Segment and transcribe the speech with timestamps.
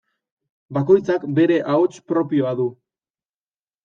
[0.77, 2.65] Bakoitzak bere ahots propioa du.